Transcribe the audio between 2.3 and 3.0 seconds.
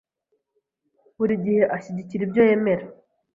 yemera.